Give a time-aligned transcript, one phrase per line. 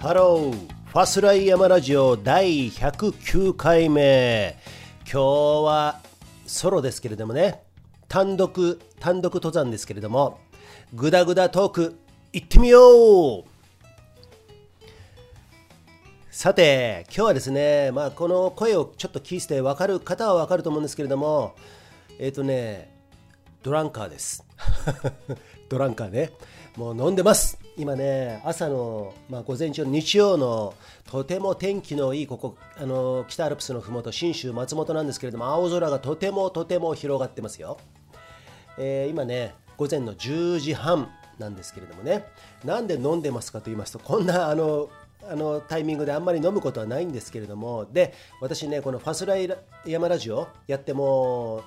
[0.00, 4.56] ハローファスライヤマラジオ第109回目。
[5.02, 5.20] 今日
[5.64, 6.00] は
[6.46, 7.64] ソロですけれどもね。
[8.06, 10.38] 単独単独登山ですけれども。
[10.94, 11.98] グダグダトーク
[12.32, 13.44] 行ってみよう。
[16.30, 21.56] さて今日はですね、まあ、この声をちょっと聞いて分かる方は分かると思うんですけれども
[22.20, 22.94] えっ、ー、とね
[23.64, 24.44] ドランカーです。
[25.68, 26.30] ドランカーね。
[26.76, 27.58] もう飲んでます。
[27.78, 30.74] 今ね朝の、まあ、午前中の日曜の
[31.08, 37.78] とても天気のいいここあの北アルプスのふもと信州松本なんですけれども青空がとてもとても広がってますよ、
[38.78, 42.24] えー、今ね午前の10時半なんですけれどもね
[42.64, 44.90] なんで飲んでますかと言いますとこんなあの
[45.30, 49.48] あのタイミングであんまり飲むことはないんですけれどもで私ねこのファスライ
[49.86, 51.62] 山ラジオやっても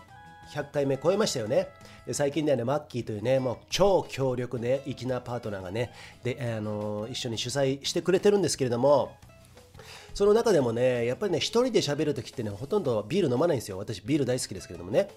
[0.49, 1.69] 100回目超えましたよね
[2.11, 5.91] 最近ではねマッキーというねもう超強力で粋なパートナーがね
[6.23, 9.15] で、あの一緒に主催してくれてるんですけれども
[10.13, 15.09] その中でもねやっぱりね1人で喋るときってねほとんどビール飲まないんですよ私ビール大好きですけれどもね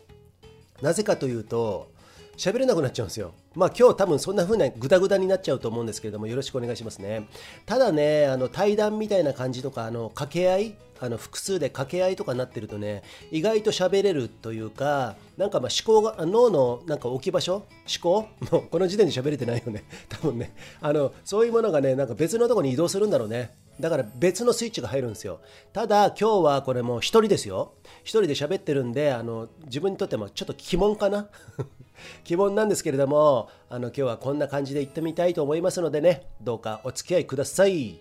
[0.82, 1.92] なぜかというと
[2.36, 3.32] 喋れなくなっちゃうんですよ。
[3.54, 7.28] まあ今日多分そんな風なグダグダになっちゃうと思うんですけれどもよろしくお願いしますね。
[7.64, 10.74] ただね、あの対談みたいな感じとか、あの掛け合い、
[11.04, 17.66] あの複数で掛け合いとかになってるとね、意外と喋れるというか、なんかまあ思考が、脳のなんか置き場所、思
[18.00, 18.28] 考？
[18.50, 19.84] もうこの時点で喋れてないよね。
[20.08, 23.54] 多分ね、あのそういうものがね、なんか別のとこに移動するんだろうね。
[23.78, 25.40] だから別のスイッチが入るんですよ。
[25.72, 27.72] ただ今日はこれもう一人ですよ。
[28.02, 31.28] 一人で喋ってるんで、あの自分にとってもちょっと鬼門かな？
[32.24, 38.00] 疑問なんですけれどもあの今日はこんな感じで行ってみたいと思いますのでねどうかお付き合いください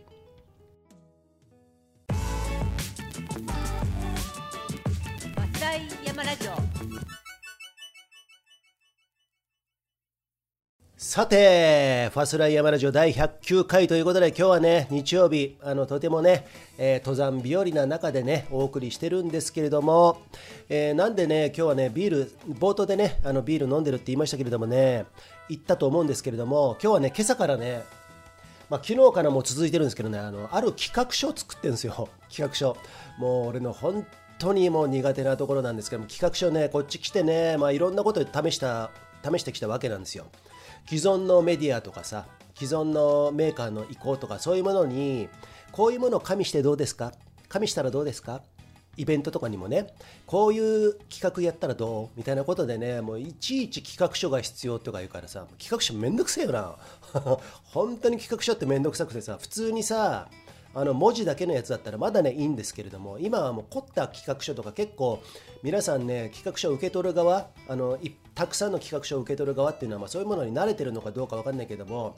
[11.14, 16.48] さて、ファスライヤマラジオ第109回ということで、今日はね、日曜日、あのとてもね、
[16.80, 20.24] えー、登山日和な中でね、お送りしてるんですけれども、
[20.70, 25.06] えー、なんでね、今日はね、ビール、冒頭でね、あのビール飲んでるって言いましたけれどもね、
[25.50, 27.84] 言ったと思うんですけれども、今日はね、今朝からね、
[28.72, 32.76] まあ、昨日からも続いてるんですけどね、あのある企画書を作ってるんですよ、企画書。
[33.20, 34.04] もう俺の本
[34.40, 38.90] 当にもう苦手なところなんですけども、企画書ね、こっち来てね、まあ、いろんなこと試した、
[39.24, 40.26] 試してきたわけなんですよ。
[40.86, 45.28] 既存のメディアとかさ既存のメーカーの意向とかそういうものに
[45.72, 47.12] こういうものを加味してどうですか？
[47.50, 48.42] 加味したらどうですか？
[48.96, 49.88] イベントとかにもね
[50.28, 52.18] こういう企画やったらどう？
[52.18, 56.76] みたいなことでねもういちいち企画書が必要とか言うからさ企画書めんどくせえよな。
[57.74, 60.28] 本当に企画書ってめんどくさくてさ普通にさ
[60.76, 65.22] あの文字だけのやつだったらまだねいいんですけれども今はもう凝った企画書とか結構
[65.62, 67.98] 皆さんね企画書を受け取る側あの
[68.34, 72.18] たくさんの企画書を受け取る側っていうのは、まあ、そういうものに慣れてるのかどうか分かんないけども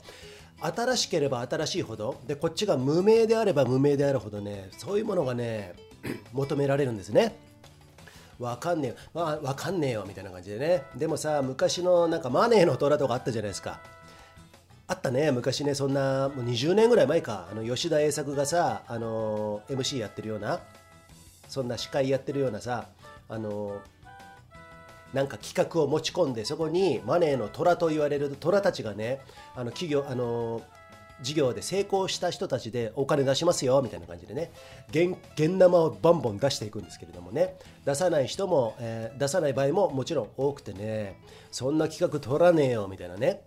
[0.60, 5.74] 新しければ新しいほどでこっちが無名であれば無名であるほどねそういうものがね
[6.32, 7.36] 求められるんですね。
[8.38, 10.82] わかんねえよ、まあ、わかんねえよみたいな感じでね。
[10.94, 13.80] でもさ、昔のなんかマネーの虎とかあったじゃないですか。
[14.88, 17.48] あったね昔ねそんなもう20年ぐらい前か。
[17.50, 20.60] あの吉田栄作がさあの MC やってるような
[21.48, 22.86] そんな司会やってるようなさ
[23.28, 23.80] あの
[25.12, 29.20] なんか企画を持ち込んでそこにマネーの虎と言われる虎たちがね
[29.54, 30.62] あの企業あの
[31.22, 34.52] 事業で成功した人たちでお金出しますよみたいな感じでね
[34.90, 37.56] 現現生をバンバン出していくんですけれどもね。
[37.84, 41.18] 出さない人も、えー、出さない場合ももちろん多くてね
[41.50, 43.42] そんな企画取らねえよみたいなね。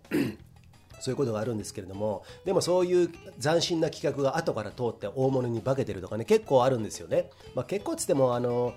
[1.00, 3.10] そういうことがあるんですけれどもでもそういう
[3.42, 8.74] 斬新な企画が後から通って大物に化けてるとかね結構あるんですよね、まあ、結構つってもあの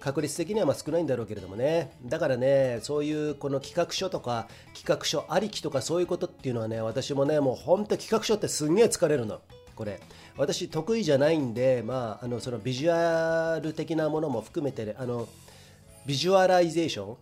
[0.00, 1.92] 確率的にはま少ないんだろうけれどもね。
[2.04, 9.40] だからねそういうこの企画書とか企画書ありきとかそういうことっていうのはね私もねもう本当企画書ってすんげえ疲れるの。
[9.74, 9.98] これ。
[10.36, 15.26] 私得意じゃないんでまああのそのビジュアル的なものも含めて、あの
[16.04, 17.16] ビジュアライゼーション？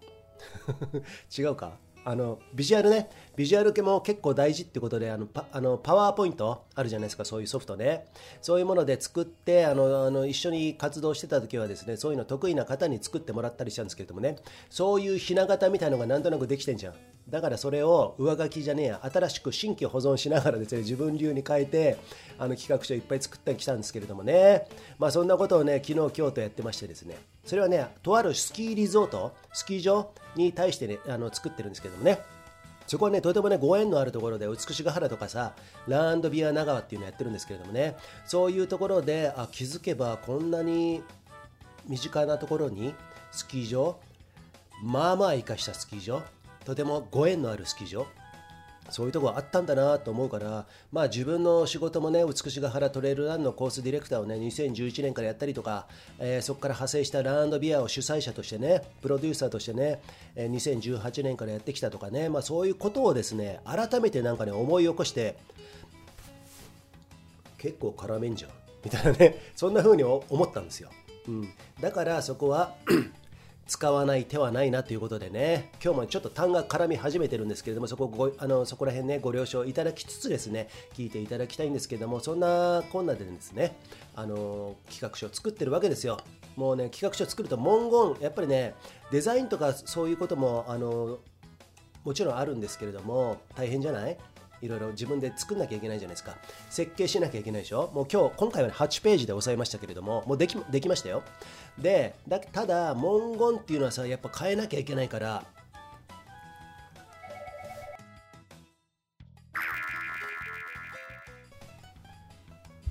[1.39, 1.75] 違うか？
[2.05, 3.09] あのビジュアルね。
[3.37, 8.07] ビジュアル系も結構大事ってことであのパあのパワーポイントあるじゃないですかそういうソフトね。
[8.41, 14.37] そういうもので作ってあのあの一緒に活動してた時はですねそういうの得意な方に作ってもらったりしたんですけれどもね。
[14.69, 16.95] そういうひな形みたいのがなんとなくできてんじゃん。
[17.29, 21.97] だからそれを上書きじゃねえや新しく新規保存しながらですね自分流に変えて
[22.39, 24.67] あの企画書いっぱい作ってきたんですけれどもね。
[24.99, 27.19] まあそんなことをね昨日今日とやってましてですね。
[27.45, 32.21] それはねとあるスキーリゾートスキー場に対してねあの作ってるんですけどもね。
[32.87, 35.55] そこはね、とてもね、ご縁のあるところで、美ヶ原とかさ、
[35.87, 37.97] ランドビア長川っていうのやってるんですけれどもね、
[38.27, 41.03] そういうところで、あ、気づけばこんなに
[41.89, 42.95] 身近なところに
[43.31, 43.99] スキー場、
[44.83, 46.23] まあまあ生かしたスキー場、
[46.65, 48.07] とてもご縁のあるスキー場、
[48.91, 55.87] そういうとこあったんだなと思うから、まあ、自分の仕事もね美しが原トレイルランのコースディレクターをね2011年からやったりとか、
[56.19, 60.03] えー、そこから派生したランドビアを主催者としてねプロデューサーとしてね、
[60.35, 65.37] えー、2018年からやってきたとかね、まあ、そういうことをですね改めてなんかね思い起こして
[67.57, 68.51] 結構絡めんじゃん
[68.85, 70.91] みたいなねそんな風に思ったんですよ、
[71.29, 71.49] うん、
[71.81, 72.75] だからそこは
[73.73, 83.79] 使わない手はないなということでね、今日もちょっと単が絡み始めてるんですけれども、そこごあのそこら辺ね、ご了承いただきつつですね、聞いていただきたいんですけれども、そんなこんなでですね、
[84.15, 86.19] あの企画書を作ってるわけですよ。
[86.55, 88.75] もうね、企画書作ると文言、やっぱりね、
[89.11, 91.21] デザインとかそういうことも、あの
[92.05, 94.19] もちろんあるんですけれども、大変じゃない？
[94.63, 96.37] いろいろ自分で作んなきゃいけないじゃないですか。
[96.71, 97.91] 設計しなきゃいけないでしょ。
[97.93, 101.23] もう今日今回は8ページで押さえましたけれどももうできできましたよ。
[101.79, 105.45] でだただ文言っていうのはさやっぱ変えなきゃいけないから。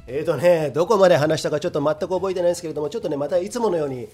[0.07, 4.09] えーとね、どこまで話したかちょっと全く覚えてないんですけれども、ちょっとね、またいつものように、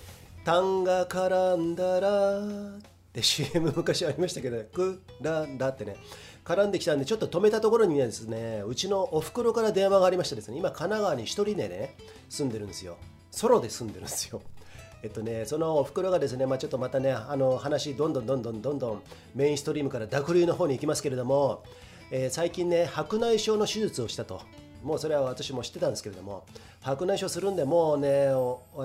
[0.45, 2.81] 単が絡んだらっ
[3.12, 5.95] て CM 昔ありましたけど、くららってね、
[6.47, 11.97] 絡んできたんで、ちょっと止めたところにですね、うちのおふくろから電話がありましてですね、今、神奈川に1人でね、
[12.29, 12.95] 住んでるんですよ。
[13.31, 14.41] ソロで住んでるんですよ。
[15.03, 19.03] えっとね、そのおふくろがですね、まあ、ちょっとまたね、あの話、どんどんどんどんどんどん
[19.35, 21.63] メインストリームから濁流の方に行きますけれども、
[22.11, 24.39] えー、最近ね、白内障の手術をしたと。
[24.83, 26.45] もうそれは私も知ってたんですけれども、
[26.79, 28.31] 白内障するんで、もうね、あ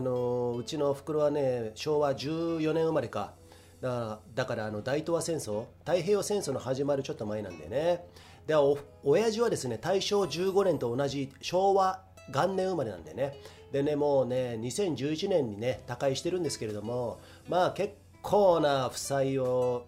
[0.00, 3.34] のうちのおふくろはね、昭和14年生まれか、
[3.82, 8.06] だからだからあの大東亜戦争太平洋戦争の始まるちょっと前なんでね。
[8.46, 13.36] でお親父はですね大正15年と同じ昭和元年生まれなんでね。
[13.72, 19.84] でねもうね2011年にね他界してるんですけれどもまあ結構な負債を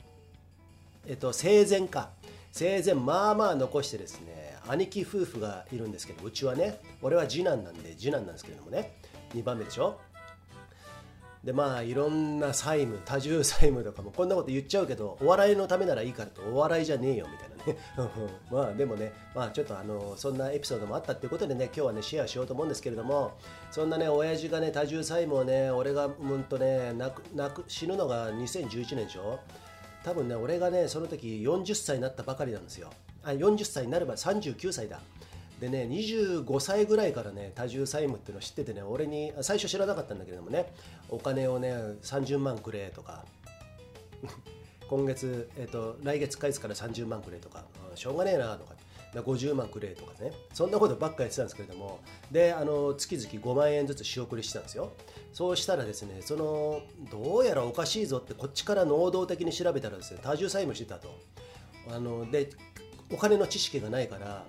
[1.06, 2.10] えっと生前か。
[2.50, 8.96] 生前まあまあ残してですね兄貴夫婦がいるんですけどうちはね俺は次男なんで次男なんですけれどもね。
[9.34, 9.98] 2番目でしょ。
[11.44, 17.78] でまあいろんな債務多重債務とかもこんなこと言っちゃうけどお笑いのためならいいからとお笑いじゃねえよみたいなね。
[18.50, 23.32] まあでもねまあちょっとあのそんなエピソードもあったっていうことでね今日はねシェアしようと思うんですけれども
[23.70, 29.38] そんなね親父がね多重債務をね俺がうんとねなくなく死ぬのが2011年でしょ？
[30.02, 32.88] 多分ね俺がねその時40歳になったばかりなんですよ。
[33.22, 35.00] あ40歳になれば39歳だ。
[35.60, 40.72] でね25歳ぐらいからね多重債務っていうのを知っててね俺に最初知らなかったんだけれどもね
[41.08, 41.72] お金をね
[42.02, 43.24] 30万くれとか
[44.88, 47.64] 今月、えーと、来月返すから30万くれとか、
[47.94, 48.74] しょうがねえなとか
[49.14, 52.00] 50万くれとかねそんなことばっかやってたんですけれども
[52.32, 54.92] であの月々5万円ずつ仕送りしてたんですよ。
[55.32, 61.08] そうしたらですねそのどうやらおかしいぞってこっちから能動的に調べたらですね多重債務してたと。
[61.90, 62.50] あので
[63.12, 64.44] お金の知識がないから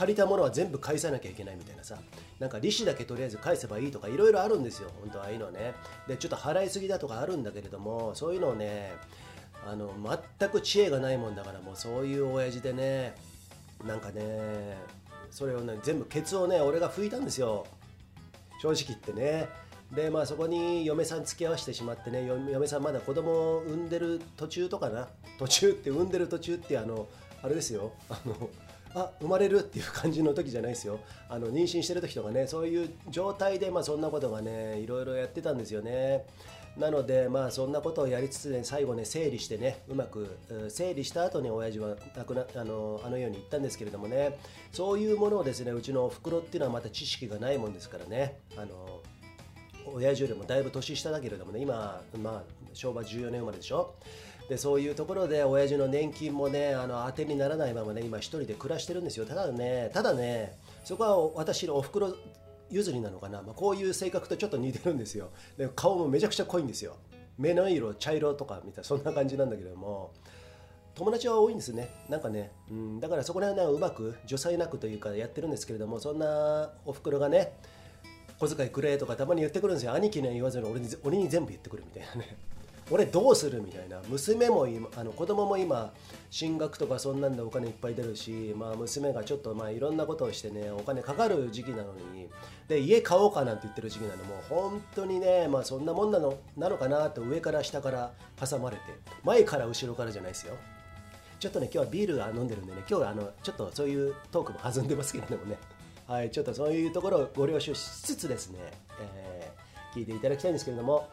[0.00, 1.98] 借りたものは全部返さなきゃいけないみたいなさ。
[2.38, 4.88] なんか利子だけとりあえず返せばいいとかいろいろあるんですよ。
[4.98, 5.74] 本当はああいうのはね。
[6.08, 8.94] でちょっと払いすぎだとかあるんだけれどもそういうのをね
[9.66, 9.92] あの
[10.38, 13.14] 全く知恵がないもんだからもうそういう親父でね
[13.86, 14.78] なんかね
[15.30, 17.66] それをね全部ケツをね俺が拭いたんですよ。
[18.62, 19.50] 正直言ってね。
[19.92, 25.08] でまあそこに嫁さん付き合わせてしまってね嫁さんまだ子供を産んでる途中とかな。
[25.38, 27.06] 途中って産んでる途中ってあの
[27.42, 27.92] あれですよ。
[28.08, 28.48] あの
[28.94, 31.00] あ生まれるっていう感じの時じゃないですよ。
[31.28, 36.24] あの妊娠してる時とかねそういう状態でまあそんなことがねいろいろやってたんですよね。
[36.76, 40.36] なのでまあそんなことをやりつつね最後ね整理してねうまく
[40.68, 44.38] 整理した後に親父は亡くなあのあの世に行ったんですけれどもね。
[44.72, 48.40] そういうものをですねうちのおふくろっていうのはまた知識がないもんですからね。
[48.56, 49.00] あの
[49.92, 52.42] 親父よりもだいぶ年下だけれどもね今まあ
[52.72, 53.94] 昭和14年生まれでしょ。
[54.50, 59.24] でそういうところで親父の年金もねあの当てにならないままね今一人で暮らしてるんですよ。
[59.24, 62.16] ただねただねそこは私のおふくろ
[62.68, 65.28] 譲りなのかな、まあ、こういう性格とちょっと似てるんですよ。
[65.56, 66.96] で顔もめちゃくちゃ濃いんですよ。
[67.38, 70.10] 目の色茶色とかみたいなそんな感じなんだけども。
[70.96, 71.88] 友達は多いんですね。
[72.08, 77.52] なんかね、うん、だからそこら辺はうまく除災なくというかやってるんですけれどもそんなおふくろがね
[78.40, 79.92] 小遣いくれとかたまに言ってくるんですよ。
[79.92, 82.36] 兄貴には言わずに俺に俺に全部言ってくるみたいなね。
[82.90, 84.00] 俺どうするみたいな。
[84.08, 85.92] 娘も今あの子供も今
[86.30, 92.28] 進学とかそんなんでお金いっぱい出るし、まあ、娘がちょっとまあいろんなことをしてねお金かかる時期なのに
[92.68, 94.24] で家買おうかなんて言ってる時期なの。
[94.24, 98.82] もう本当にね、まあ、そんなもんなのなのかなと上から下から挟まれて
[99.22, 100.54] 前から後ろからじゃないですよ。
[101.38, 105.58] ちょっとね今日はビールが飲んでるんでね今日はあのちょっとそういうトークも弾んでますけれどもね。
[106.06, 108.58] はいちょっとそういうところをご了承しつつですね、
[109.00, 111.08] えー、聞いていただきたいんですけれども。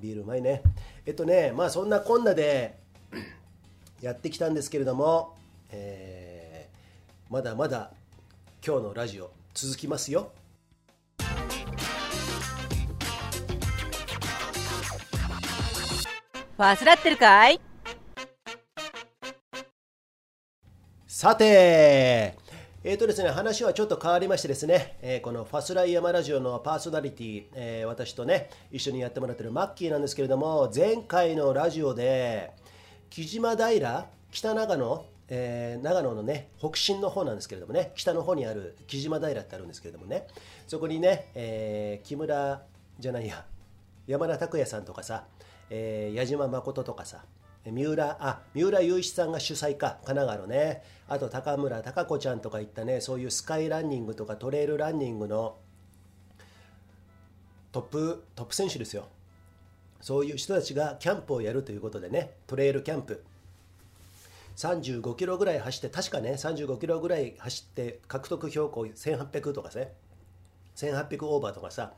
[0.00, 0.62] ビールうまいね。
[1.06, 2.78] えっとね、まあそんなこんなで
[4.00, 5.36] やってきたんですけれども、
[5.70, 7.90] えー、まだまだ
[8.64, 10.32] 今日のラジオ続きますよ。
[16.56, 17.60] わすらってるかい？
[21.06, 22.36] さて、
[22.84, 32.52] えーとですね、話はちょっと変わりましてですね、えー、このファスライヤマラジオのパーソナリティ、えー、私とね、一緒にやってもらってるマッキーなんですけれども、前回のラジオで、
[33.10, 40.28] 木島平、北長野、えー、長野のね、北進の方なんですけれどもね、北の方にある木島平ってあるんですけれどもね、
[40.68, 42.62] そこにね、え木村
[43.00, 43.44] じゃないや、
[44.06, 45.24] 山田拓也さんとかさ、
[45.68, 47.24] えー矢島誠とかさ、
[47.70, 49.98] 三浦あ三浦雄一さんが主催か。
[50.04, 50.82] 神奈川のね。
[51.08, 53.00] あと高村貴子ちゃんとかいったね。
[53.00, 55.56] そういうスカイランニングとかトレイルランニングの
[57.72, 59.08] トップトップ選手ですよ。
[60.00, 62.34] そういう人たちがキャンプをやるということでね。
[62.46, 63.24] トレイルキャンプ。
[64.58, 69.92] 35キロぐらい走って確かね35キロぐらい走って獲得標高1800とかね
[70.74, 71.92] 1800オーバーとかさ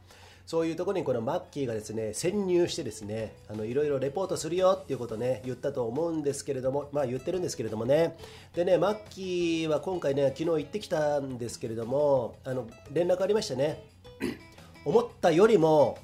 [0.50, 8.16] そういうところにこのマッキーがですね潜入してですねあのいろいろレポートするよっていうことをね言ったと思うんですけれどもまあ言ってるんですけれどもね。
[8.52, 13.85] でねマッキーは今回ね昨日行ってきたんですけれどもあの連絡ありましたね
[14.85, 15.99] 思ったよりも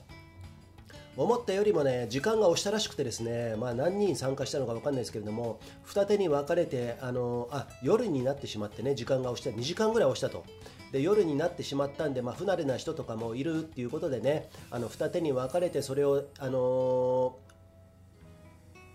[1.17, 10.45] 思ったよりもね時間が押したらしくてですね、まあ、何人参加したのか分かんないですけれども二手に分かれてあのあ夜になってしまってね時間が押した2時間ぐらい押したと。
[10.93, 17.37] で夜になってしまったんで、まあ、不慣れな人とかもいるっていうことでねあの二手に分かれてそれを、あの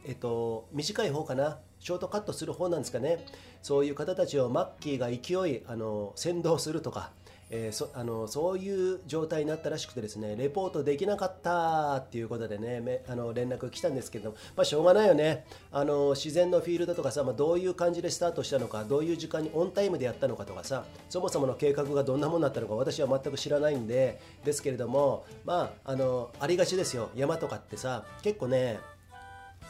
[0.05, 3.25] ー、えっと、短い方かなショートカットする方なんですかね。
[3.63, 7.11] そういう方たちをマッキーが勢い、あの先導するとか
[7.53, 15.45] えー、そあのそういう状態になったらしくてですねレポートできなかったっていうことでねめあの連絡来たんですけどまあ、しょうがないよね。
[15.71, 27.09] あの自然のフィールドとかさ、まあ、どういう感じでスタートしたのかどういう時間にオンタイムでやったのかとかさそもそもの計画がどんなものだったのか私は全く知らないんでですけれどもまああのありがちですよ。
[27.15, 28.79] 山とかってさ結構ね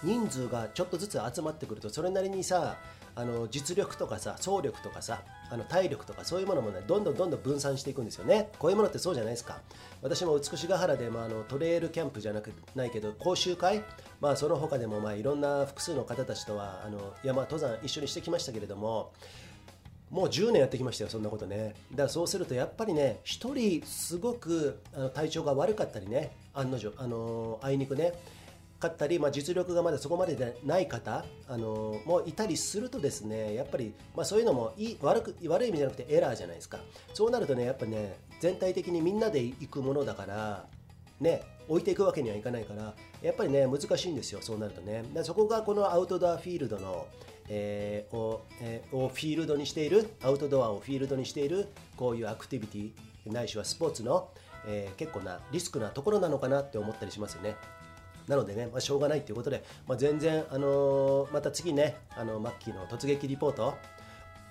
[0.03, 2.77] 人数がちょっとずつ集まってくるとそれなりにさ
[3.15, 8.49] あの実力とかさ総力とかさあの体力とかそういうものもねどんどんどんどん分散していくんですよね。
[8.57, 9.59] こういうものってそうじゃないですか。
[10.01, 13.83] 私も美しが原で、まあ、あのトレイルキャンプじゃなくないけど講習会？
[14.19, 19.11] まあその他でもまあいろんな複数の方たちとはあの山登山一緒にしてきましたけれども
[20.11, 21.73] もう10年やってきましたよ、そんなことね。
[21.91, 28.13] だからそうすると、やっぱりね、1人すごくあの体調が悪かったりね、案の定、あの、あいにくね、
[28.81, 36.79] かったり、まあ、実力がまだそこまででない方、あのもいたりするとですねやっぱり、まあ、そういうのもいい悪く悪い意味じゃなくてエラーじゃないですか
[37.13, 40.65] そうなるとねやっぱね全体的にみんなで行くものだから
[41.19, 47.07] ね置いていくわけにはいかないからやっぱりね難しいんですよそうなるとねそこがこのアウトドアフィールドの
[47.53, 52.91] えー、をえー、をフィールドにしているアウトドアをフィールドにしているこういうアクティビティ
[53.31, 54.29] ないしはスポーツの、
[54.65, 57.55] えー、結構なリスクなところなのかなって思ったりしますよね。
[58.31, 63.75] なのでね、まあ、しょうがないということで、まあ、全然、あのー、また次ね、あのマッキーの突撃リポート、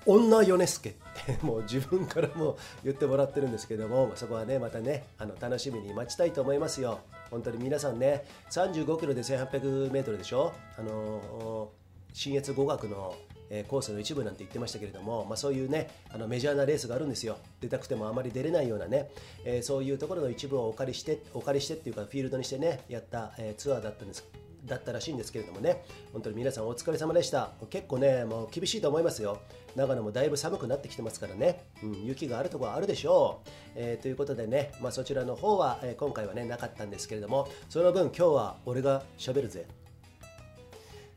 [0.04, 0.92] 女ヨネスケっ
[1.26, 7.00] て もう自分からも言ってもらってるんですけどもそこはねまたねあの楽しみに待ちたいと思いますよ。
[7.30, 10.52] 本当に皆さんね35キロで1800メートルでしょ？
[10.78, 11.70] あの
[12.12, 13.14] 新越語学の
[13.50, 19.10] えコースの一部なんて言ってましたけれども、まあ、そういうねあのメジャーなレースがあるんですよ出たくてもあまり出れないようなね、
[19.44, 24.26] えー、そういうところの一部をお借りしてお借りしてっていうかフィールドにしてねやった、えー、ツアーだったんです
[24.64, 27.52] だったらしいんですけれどもね、本当に皆さんお疲れ様でした。
[27.70, 29.40] 結構ね、もう厳しいと思いますよ。
[29.74, 33.48] 長野もだいぶ寒くなってきてますからね、うん、雪があるところあるでしょう。
[33.74, 39.66] えー、ということでね、まあ、そちらの方は、えー、今回はね、なかったんですけれども、その分今日は俺がしゃべるぜ。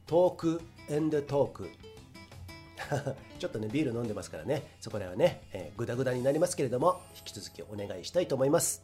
[0.06, 1.70] トークエンドトーク
[3.39, 8.84] ちょっとね、ビール飲んでますからね、そこらはね、えー、グダグダになりますけれども、引き続きお願いしたいと思います。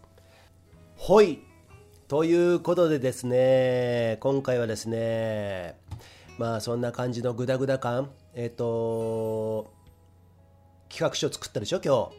[0.96, 1.39] ほい
[2.08, 5.79] ということでですね、今回はですね、
[6.38, 9.74] まあそんな感じのグダグダ感、えっ、ー、と、
[10.89, 12.18] 企画書作ったでしょ、今日。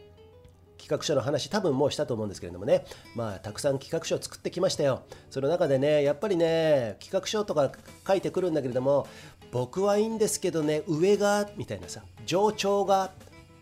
[0.81, 2.85] 企画書の話多分もうしたと思うんですけれどもね。
[3.15, 5.03] まあたくさん企画書を作ってきましたよ。
[5.29, 7.71] その中でねやっぱりね企画書とか
[8.07, 9.07] 書いてくるんだけれども
[9.51, 13.11] 僕はいいんですけどね上がみたいなさ上長が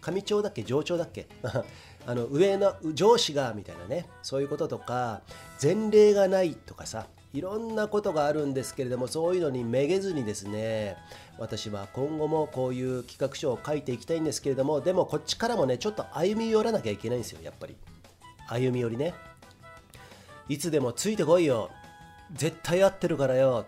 [0.02, 0.64] 上長だっけ？
[0.64, 1.28] 上長だっけ？
[2.08, 5.22] あの上の上司がみたいなねそういうこととか
[5.62, 10.98] 前例がないとかさいろんなことがあるんですけれどもそういうのにめげずにですね
[11.38, 17.76] 私は今後もこういう企画書を書いていきたいんですけれどもでもこっちからもねちょっと歩み寄らなきゃいけないんですよやっぱり。
[18.50, 19.14] 歩み寄りね。
[20.48, 21.70] いつでもついてこいよ。
[22.34, 23.68] 絶対合ってるからよ。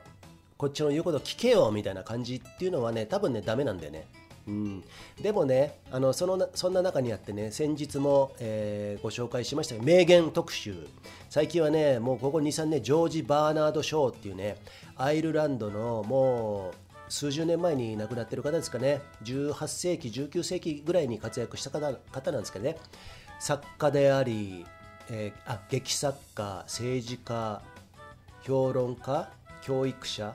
[0.57, 1.71] こっちの言うこと聞けよ。
[1.71, 4.07] みたいな感じっていうのはね多分ねダメなんだよね。
[4.47, 4.83] うん、
[5.21, 10.87] でもねあのそのそんな中にあってね先日も、えー、ご紹介しました名言特集。
[11.29, 14.57] 最近はねもうここ23年ジョージ・バーナード・ショーっていうね
[14.95, 19.01] アイルランドのもう数十年前に亡くなってる方ですかね。
[19.23, 22.77] 18世紀19世紀ぐらいに活躍した方方なんですけどね。
[23.39, 24.65] 作家であり、
[25.09, 27.61] えー、あ劇作家政治家
[28.43, 29.29] 評論家
[29.61, 30.33] 教育者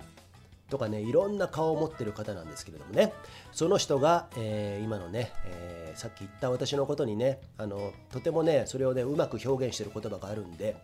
[0.68, 3.12] とかねいろんな顔を持ってる方なんですけれどもね。
[3.52, 10.76] その人が、えー、今のね、えー、さっき言った私のことにねあのとてもねそれをねうまく表現してる言葉があるんで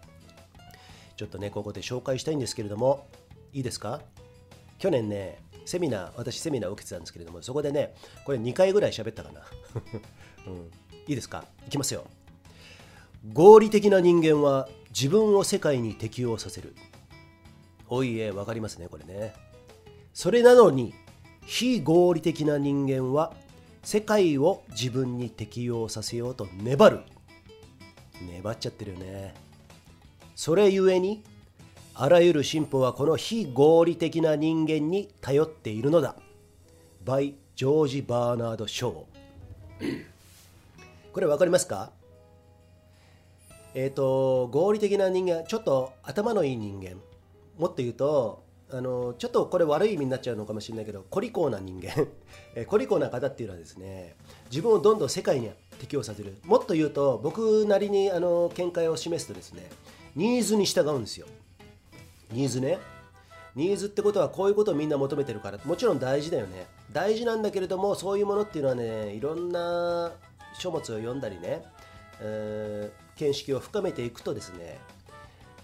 [1.17, 3.07] ちょっとねここで紹介したいんですけれども
[3.53, 4.01] いいですか？
[4.79, 9.43] 去年ねセミナー私セミナーを受けてたんですけれどもそこでねこれ2回ぐらい喋ったかな、
[10.47, 10.55] うん、
[11.07, 11.45] いいですか？
[11.67, 12.05] いきますよ。
[13.33, 16.75] 合理的な人間は自分を世界に適応させる。
[17.89, 19.35] おいえ分かりますねこれね。
[20.15, 20.95] それなのに
[21.47, 23.33] 非合理的な人間は
[23.83, 27.01] 世界を自分に適用させようと粘る。
[28.31, 29.35] 粘っちゃってるよね。
[30.37, 31.25] それゆえに
[31.95, 36.15] あらゆる進歩はこの非合理的な人間に頼っているのだ。
[37.05, 40.05] by ジョージ・バーナード・ショー
[41.13, 41.91] これ分かりますか？
[43.75, 46.97] えっ、ー、と合理的な人間ちょっと頭のいい人間。
[47.59, 48.43] もっと言うと
[48.75, 52.09] あのちょっとこれ悪い意味になっちゃうのかもしれないけどコリコーな人間。
[52.67, 54.17] コリコーな方っていうのはですね
[54.51, 56.37] 自分をどんどん世界に適応させる。
[56.45, 59.71] もっと言うと僕なりにあの見解を示すとですね
[60.17, 61.27] ニーズに従うんですよ。
[62.31, 62.79] ニーズね。
[63.55, 65.59] ニーズってことはこういうことをみんな求めてるから。
[65.65, 66.67] もちろん大事だよね。
[66.93, 70.13] 大事なんだけれどもそういうものっていうのはねいろんな
[70.59, 71.65] 書物を読んだりね、
[72.21, 74.79] えー、見識を深めていくとですね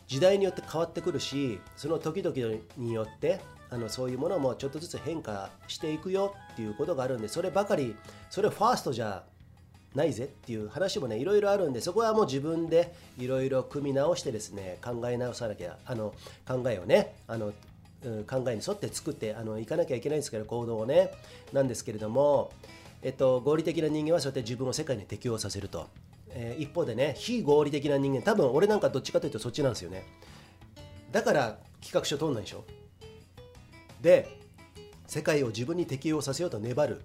[0.08, 2.36] 時代によって変わってくるしその時々
[2.76, 7.94] によってあのそういうものもちょっとずつ変化していくよっていうことがあるんでそればかり
[8.30, 9.22] それファーストじゃ
[9.94, 16.14] ないぜっていう話もねいろいろあるんでそこはもう自分でいろいろ組み直してですね考え直さなきゃあの
[16.46, 17.52] 考えをねあの
[18.26, 21.10] 考えに沿って作ってあのいかなきゃいけないんですけど行動をね。
[21.52, 22.52] なんですけれども、
[23.02, 25.88] えっと、合理的な人間はそうやって自分を世界に適応させると。
[26.30, 30.04] えー、一方でね非合理的な人間多分俺なんかどっちかというとそっちなんですよね。
[31.12, 32.64] だから企画書通んないでしょ。
[34.00, 34.38] で
[35.06, 37.00] 世界を自分に適応させようと粘る、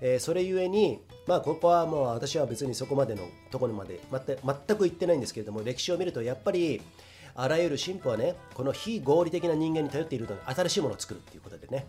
[0.00, 6.80] えー、それゆえにまあここはもう私は別にそこまでのところまで全く言ってないんですけれども歴史を見るとやっぱり
[7.34, 11.86] あらゆる進歩はねこの非合理的な人間に頼っているので新しいものを作るっていうことでね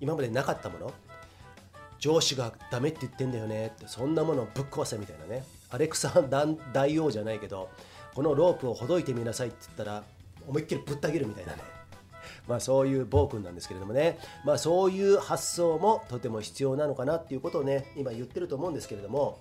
[0.00, 0.92] 今までなかったもの。
[2.02, 5.44] 上司がダメって言ってんだよねってそんなものをぶっ壊せみたいなね。
[5.72, 6.30] アレクサン
[6.72, 7.70] 大王じゃないけど
[8.14, 10.04] このロープをほどいてみなさいって言ったら
[10.46, 11.62] 思いっきりぶった切るみたいなね。
[12.46, 14.18] まあそういう暴君なんですけれどもね。
[14.44, 19.38] まあそういう発想もとても必要なのかなっていうことをね今言ってると思うんですけれども。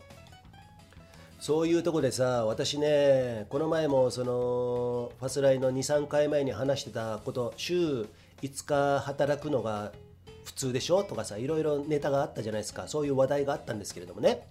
[1.39, 8.05] そういうとこでさ私ねこの前もそのファスライの23回前に話してたこと週
[8.43, 9.91] 5日働くのが
[10.45, 11.03] 普通でしょ？
[11.03, 12.87] とかさいろいろネタがあったじゃないですか。
[12.87, 14.47] そういう話題があったんですけれどもね。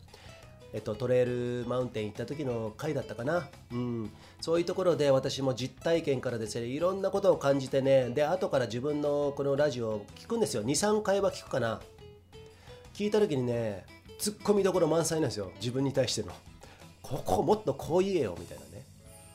[0.72, 10.64] えっと、トレイルマウンテン行った時の回だったかな、うん、そういうところで私も実体験からですねいろんなことを感じてねで後から自分のこのラジオを聞くんですよ。
[10.64, 11.80] 23回は聞くかな。
[12.94, 13.84] 聞いた時にね
[14.18, 15.50] ツッコミどころ満載なんですよ。
[15.56, 16.28] 自分に対しての。
[17.02, 18.84] ここもっとこう言えよみたいなね。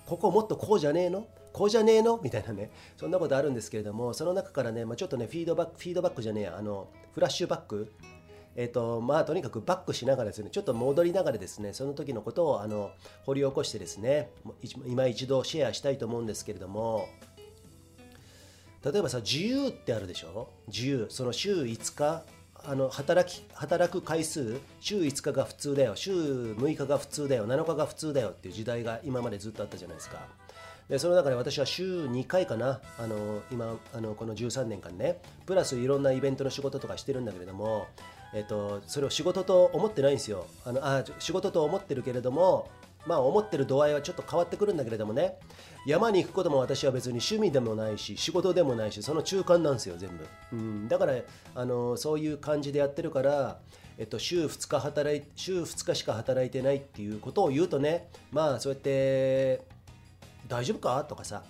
[0.06, 1.28] ここもっとこうじゃねえの？
[1.52, 2.20] こうじゃねえの？
[2.24, 2.70] みたいなね。
[2.96, 7.92] そんなことあるんですけれどもその中からね、まあ、ちょっとねフィードバックフィードバックじゃねえあのフラッシュバック。
[8.56, 12.92] えーとまあ、とにかくバックしながらですねちょっと戻りながらですねその時のことをあの
[13.26, 14.30] 掘り起こしてですね
[14.86, 17.10] 今一度シェアしたいと思うんですけれども
[18.84, 20.48] 例えばさ自由ってあるでしょ？
[20.68, 21.08] 自由。
[21.10, 22.24] その週5日
[22.64, 25.96] あの働き働く回数週5日が普通だよ。
[25.96, 27.48] 週6日が普通だよ。
[27.48, 30.28] 7日が普通だよっていう時代が今までずっとあったじゃないですか。
[30.88, 37.88] でその中で私は週2回かなあの今あのこの13年間ねプラスいろんなイベントの仕事とかしてるんだけれども
[38.34, 40.46] えっと、それを仕事と思ってないんですよ。
[40.66, 42.70] あのあ仕事と思ってるけれども
[43.06, 45.38] まあ思ってる度合いはちょっと変わってくるんだけれどもね。
[45.86, 51.14] 山に行くことも私は別に趣味でもないし仕事でもないしその中間なんですよ全部、うん、だから
[51.54, 53.60] あのそういう感じでやってるから
[54.00, 59.62] えっと、週2日働い週2日しか働いてないっていうことを言うとねまあそうやって
[60.48, 61.06] 大丈夫か？
[61.08, 61.44] とかさ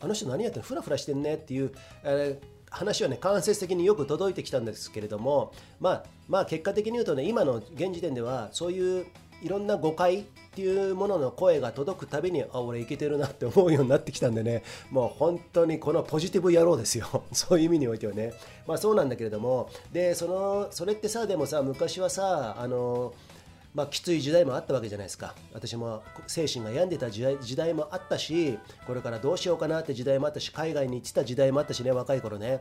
[0.00, 1.34] あの人何やってるフラフラしてんね？
[1.34, 1.72] っていう、
[2.04, 9.06] えー話はね間接的によく届いてきたんですけれどもまあまあ結果的に言うとね今の現時点ではそういう
[9.42, 17.24] いろんな誤解っていうものの声が届くたびにあ俺いけてるなって思うようになってきたんでねもう本当にこのポジティブ野郎ですよ。
[17.32, 18.32] そういう意味においてはね。
[18.66, 23.12] まあそうなんだけれどもでそのそれってさでもさ昔はさあの
[23.74, 25.34] まあ、きつい時代もあったわけじゃないですか。
[25.52, 32.60] 私も精神が病んでた時代もあったしこれからどうしようかなって時代もあったし海外に行ってた時代もあったしね若い頃ね。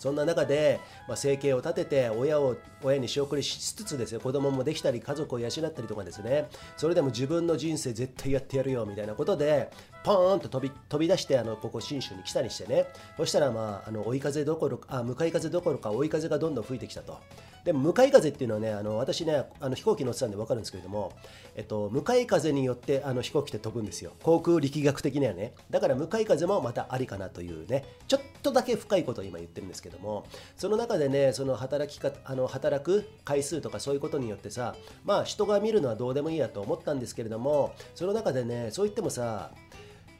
[0.00, 4.20] そんな中で、まあ、生計を立てて親を親に仕送りしつつですよ。
[4.20, 6.48] 子供もできたり家族を養ったりとかですね。
[6.78, 9.70] それでも自分の人生絶対やってやるよみたいなことで
[10.02, 12.86] ポーンと飛び飛び出してあのここ信州に来たりしてね。
[13.18, 17.18] そしたら、まあ、あの追い風どころかあ向かい風どころか追い風がどんどん吹いてきたと。
[17.64, 21.12] で向かい風っていうのはねあの私ねあの飛行機乗ってたんで分かるんですけれども、
[21.56, 24.12] えっと、向かい風によってあの飛行機って飛ぶんですよ。
[24.22, 25.52] 航空力学的にはね。
[25.70, 39.50] だから向かい風もまたありかなというねちょっとだけ深いことを今言ってるんですけどもその中でねその働き方あの働く回数とかそういうことによってさまあ人が見るのはどうでもいいやと思ったんですけれどもその中でねそう言ってもさ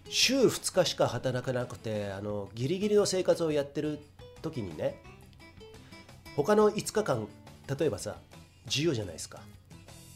[0.08, 4.00] 週2日しか働かなくてあのギリギリの生活をやってる
[4.42, 5.02] 時にね
[6.36, 7.28] 他の5日間
[7.78, 8.16] 例えばさ
[8.66, 9.40] 自由じゃないですか。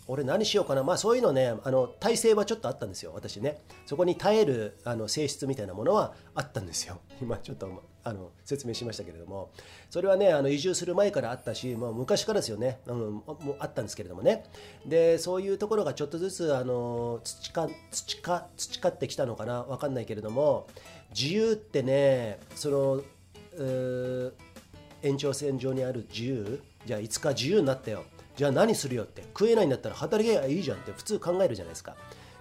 [0.07, 0.83] 俺何しようかな。
[0.83, 3.13] まあそういうのねあの体制はちょっとあったんですよ。
[3.15, 3.63] 私ね。
[3.87, 7.01] そこに耐えるあの性質みたいなものはあったんですよ。
[7.23, 9.51] 今ちょっとあの説明しましたけれども。
[9.89, 14.45] それはねあの移住する前からあったしもう昔からですよね、うん、もうあったんですけれどもね。
[14.85, 17.69] でそういうところがちょっとずつあの培
[18.23, 19.63] 培培ってきたのかな。
[19.63, 20.67] 分かんないけれども。
[21.19, 23.03] 自由ってねその
[23.57, 24.35] う
[25.05, 26.61] 延長線上にある自由。
[26.87, 28.05] じゃあいつか自由になったよ。
[28.37, 29.23] じゃあ何するよって。
[29.23, 31.95] 食えないんだったら働けばいいじゃんって普通考えるじゃないですか。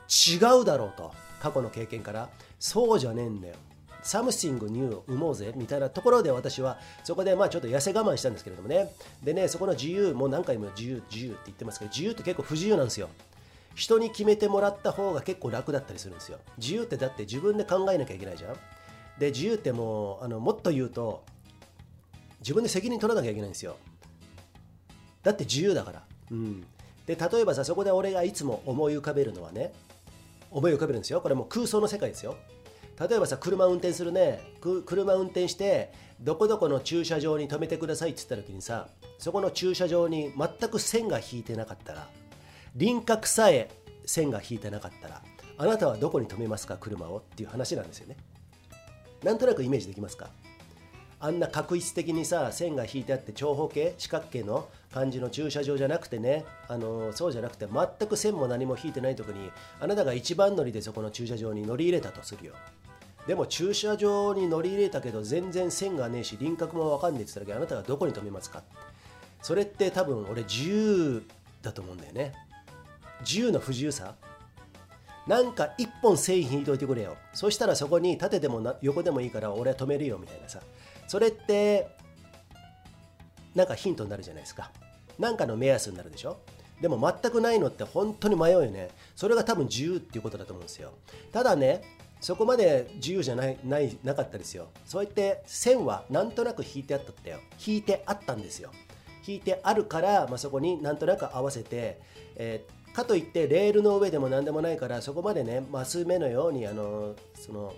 [0.10, 1.14] 違うだろうと。
[1.42, 2.30] 過去の経験から。
[2.60, 3.56] そうじゃねえんだよ。
[4.02, 8.92] something new を生もうぜみたいなところで私はそこでまあちょっと痩せ我慢したんですけれどもね。
[9.24, 13.10] でねそこの自由もう何回も自由自由って言ってますけど自由って結構不自由なんですよ。
[13.76, 16.40] 人に決めてもらった方が結構楽だったりするんですよ。
[16.58, 18.56] 自由ってだって自分で考えなきゃいけないじゃん。
[19.20, 21.24] で自由ってもうあのもっと言うと
[22.44, 23.78] 自分で責任取らなきゃいけないんですよ。
[25.24, 26.04] だって自由だから。
[26.30, 26.62] うん、
[27.06, 29.72] で例えばさそこで俺がいつも思い浮かべるのはね
[30.52, 31.22] 思い浮かべるんですよ。
[31.22, 32.36] これも空想の世界ですよ。
[33.00, 34.42] 例えばさ車運転するね。
[34.86, 42.08] 車運転してどこどこの駐車場に止めてくださいって言った時にさそこの駐車場に全く線が引いてなかったら
[42.76, 43.70] 輪郭さえ
[44.06, 45.22] 線が引いてなかったら
[45.58, 48.18] あなたはどこに止めますか車をっていう話なんですよね。
[49.24, 50.30] なんとなくイメージできますか？
[51.24, 62.54] あんな確一的にさ線が引いてあって長方形四角形の感じの駐車場じゃなくてねあのそうじゃなくて全く線も何も引いてないとこにあなたが一番乗りでそこの駐車場に乗り入れたとするよ。
[63.26, 68.62] でも駐車場に乗り入れたけど全然線がねえし輪郭もわかんねえって言った時あなたがどこに止めますか
[69.42, 71.24] それって多分俺自由
[71.62, 72.34] だと思うんだよね。
[73.22, 74.16] 自由の不自由さ。
[75.26, 77.16] なんか一本線引いといてくれよ。
[77.34, 80.60] そしたらそこに縦でも横でもいいから俺は止めるよみたいなさ。
[81.08, 81.88] それって
[83.56, 84.72] なんかヒントになるじゃないですか。
[85.20, 86.40] 何かの目安になるでしょ。
[86.82, 88.90] でも全くないのって本当に迷うよね。
[89.16, 90.94] それが多分自由っていうことだと思うんですよ。
[91.32, 91.84] ただね
[92.20, 94.70] そこまで自由じゃないないなかったですよ。
[94.86, 97.40] そうやって線はなんとなく引いてあったってよ。
[97.66, 98.72] 引いてあったんですよ。
[99.26, 102.02] 引いてあるから、まあ、そこになんとなく合わせて、
[102.36, 107.74] えー、かといってレールの上でも何でもないからそこまでねマス目のようにあのその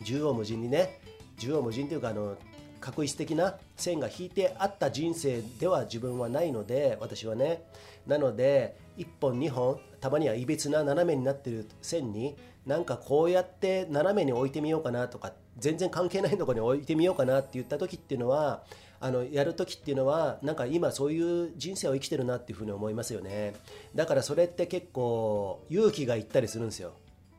[0.00, 1.00] 縦横無尽にね
[1.36, 2.36] 縦横無尽というかあの
[2.84, 7.62] 確一的な線が引いてあった人生では自分はないので私はね
[8.06, 18.64] なので1本2本たまにはいびつな斜めになってる線になんかこうやって斜めに置いてみようかなとか全然関係ないところに置いてみようかなって言った時っていうのは
[19.00, 23.54] あのやる時っていうのはなんか今そういう人生を生きてるなっていうふうに思いますよね。
[23.94, 26.92] だからそれって結構勇気がいったりするんですよ。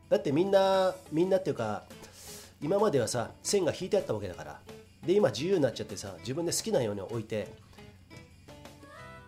[0.10, 1.84] だってみんなみんなっていうか
[2.62, 4.75] 今まではさ線が引いてあったわけだから。
[5.06, 7.54] で今自由になっちゃってさ自分で好きなように置いて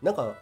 [0.01, 0.35] なんか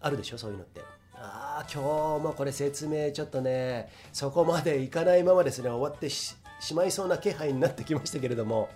[0.00, 0.38] あるでしょ？
[0.38, 0.80] そういうのって。
[1.14, 1.82] ああ今
[2.18, 6.34] 日もこれ説明ちょっとねそこまでいかないままですね終わってし
[6.74, 8.68] まいそうな気配になってきましたけれども。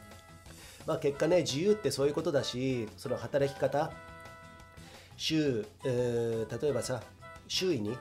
[0.86, 3.90] まあ結果ね自由ってそういうことだしその働き方
[5.16, 7.02] 週、えー、例えばさ
[7.48, 7.98] 周囲に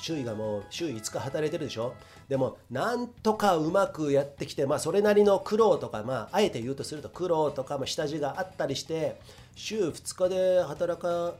[0.00, 1.94] 周囲がもう週5日働いてるでしょ？
[2.28, 9.20] でもなんとかうまくやってきて、まあ、それなりの苦労とか、まあ、あえて言うとすると苦労とかも下地があったりして
[9.54, 11.34] 週2日で働か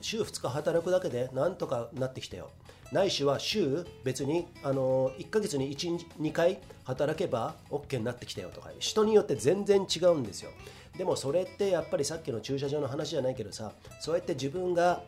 [0.00, 2.50] 週2日働くだけでなんとかなってきたよ。
[2.90, 10.50] ないしは週別にあの1ヶ月に12回働けば OK になってきたよとか人によって全然違うんですよ。
[10.98, 13.70] でもそれってやっぱりさっきの駐車場の話じゃないけどさ
[14.00, 15.02] そうやって自分が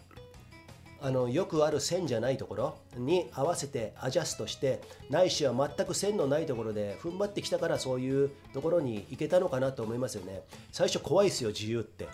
[1.02, 10.42] あのよくある線じゃないところに合わせてアジャストしてないしは全く線のないところで踏ん張ってきたからそういうところに行けたのかなと思いますよね。
[10.70, 12.06] 最初怖いですよ自由って。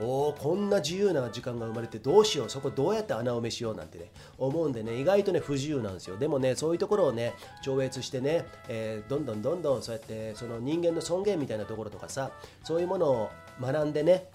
[0.00, 6.16] おおこんな自由な時間が生まれてどうしようそこどうやって穴埋めしようなんてね思うんでね意外とね不自由なんですよ。
[6.16, 12.30] でもねそういうところをね超越してね、えー、どんどんどんどんそうやってその人間の尊厳みたいなところとかさ
[12.62, 14.28] そういうものを学んでね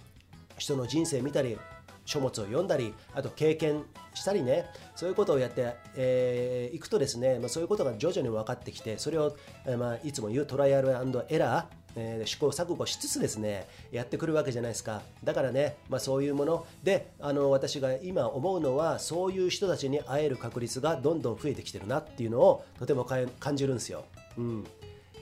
[0.58, 1.58] 人の人生見たり
[2.06, 5.64] 書物を読んだりあと経験したりねそういうことをやってい、
[5.96, 9.36] えー、くとですね、まあ、そういうことが徐々に分かってきてそれを、
[9.66, 15.02] えー、まあ、いつも言うトライアルエラーえー、試行錯誤しつつですねやってくるわけじゃないですか。
[15.24, 16.66] だからね、まあ、そういうもの。
[16.84, 24.06] であの私が今思うのはそういう人たちに会える確率がどんどん増えてきてるなっていうのをとても感じるんですよ。
[24.38, 24.68] うん。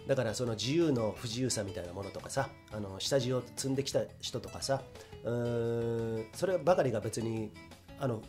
[0.08, 4.82] だからその自由の不自由さみたいなものとかさあの下地を積んできた人とかさ
[5.24, 7.52] うんそればかりが別に
[8.00, 8.22] あの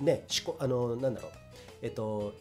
[0.00, 0.24] ね
[0.58, 1.30] あのなんだろう
[1.82, 2.34] えっと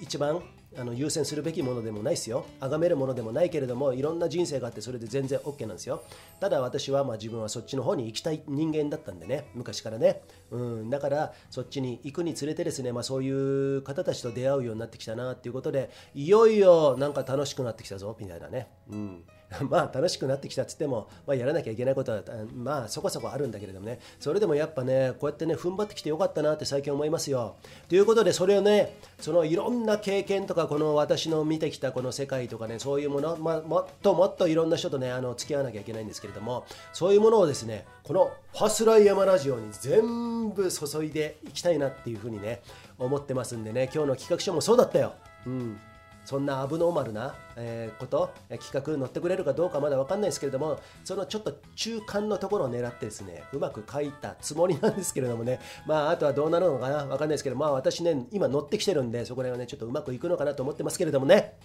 [0.00, 0.42] 一番
[0.76, 2.46] あの優先するべきものでもないですよ。
[2.60, 6.02] 崇めるものでもないけれども、いろんな人生があって、それで全然 OK なんですよ。
[6.40, 10.22] ただ私はまあ自分はそっちの方に行きたい人間だったんでね、昔からね。
[10.50, 18.68] うん、だからそっちに行くにつれてですね、まあ、そういう方たちと出会うようになってきたなっていうことで、いよいよなんか楽しくなってきたぞみたいなね。
[18.90, 19.24] うん
[19.68, 22.22] まあ楽しくなってきたっつっても、まあ、やらなきゃいけないことは
[22.54, 24.00] まあそこそこあるんだけれどもね。
[24.20, 27.56] それでもやっぱねこうやってね踏ん張ってきてよかったなって最近思いますよ。
[27.88, 42.62] ということでそれをねそのいろんな経験とかこの私の見てきたこの世界とかねそういうもの、まあ、もっともっといろんな人とねあの付き合わなきゃいけないんですけれどもそういうものをですねこのファスライヤマラジオに全部注いでいきたいなっていうふうにね
[42.98, 45.14] 思ってますんでね今日の企画書もそうだったよ。
[45.46, 45.80] うん。
[46.24, 61.58] そんなアブノーマルな、えー、こと、企画乗ってくれるかどうかまだ分かんないですけれども、そのちょっと中間のところを狙ってですね、うまく書いたつもりなんですけれどもね、 まあ、あとはどうなるのかな、分かんないですけど、まあ私ね、今乗ってきてるんで、そこら辺はね、ちょっとうまくいくのかなと思ってますけれどもね。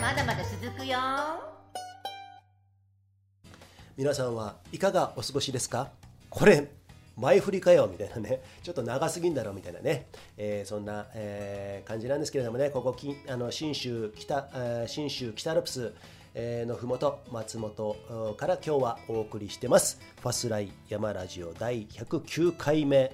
[0.00, 0.98] まだまだ続くよ。
[3.96, 5.90] 皆さんはいかがお過ごしですか？
[6.28, 6.68] これ
[7.16, 15.92] 前振りかよみたいなね、 ちょっと長すぎんだろみたいなね、えー、そんな、えー、感じなんですけれどもね、ここ、きあの信州北、信州北アルプス、
[16.36, 20.00] のふもと松本から今日はお送りしてます。
[20.20, 23.12] ファスライ山ラジオ第109回目。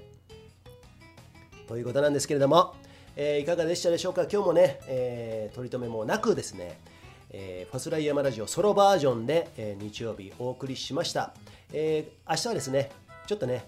[1.68, 2.74] ということなんですけれども、
[3.16, 4.22] えー、いかがでしたでしょうか？
[4.22, 6.80] 今日もね、えー、取り留めもなくですね、
[7.28, 11.34] えー、ファスライ山ラジオソロバージョンで、えー、日曜日お送りしました、
[11.74, 12.90] えー、明日はですね
[13.26, 13.66] ちょっとね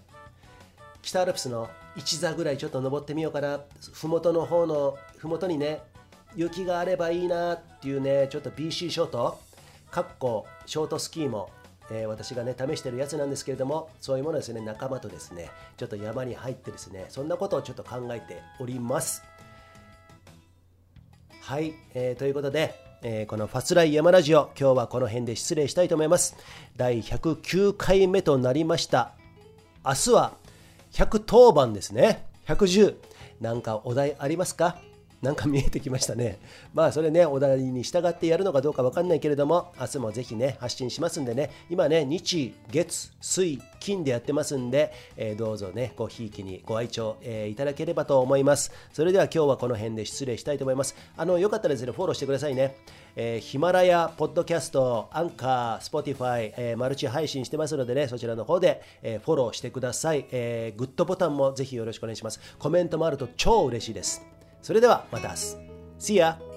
[1.03, 3.61] 北アルプスの1座ぐらいちょっと登ってみようかな。
[3.93, 5.83] 麓の方の麓にね
[6.35, 9.39] 雪があればいいなっていうねちょっと BC ショート
[9.91, 11.51] かっこショートスキーも、
[11.91, 19.23] えー、私がね試してるやつなんですけれどもそういうものですね仲間とですねちょっと山に入ってですねそんなことをちょっと考えております。
[21.43, 26.37] はい、えー、ということで、えー、このファスライ山ラジオ今日はこの辺で失礼したいと思います。
[26.77, 29.13] 第109回目となりました。
[29.85, 30.42] 明日は
[30.93, 32.25] 110番ですね。
[32.47, 32.97] 110。
[33.41, 34.79] なんかお題ありますか？
[35.23, 36.41] なんか見えてきましたね。
[36.75, 48.73] まあそれね、お題に従ってやるのかどうかわかんないけれども、明日もぜひね、発信しますんでね、今ね、日、月、水、金でやってますんで、えー、どうぞね、ごひいきにご愛聴、えー、いただければと思います。
[48.93, 50.97] それでは今日はこの辺で失礼したいと思います。
[51.17, 52.77] あの、よかったらですね、フォローしてくださいね。
[53.15, 60.79] えー、ヒマラヤ、ポッドキャスト、アンカー、スポティファイ、えー、マルチ配信してますのでね、そちらの方で、えー、フォローしてください、えー。
[60.79, 62.41] グッドボタンもぜひよろしくお願いします。
[62.59, 64.42] コメントもあると超嬉しいです。
[64.63, 65.41] それではまた明日。
[65.99, 66.52] See ya!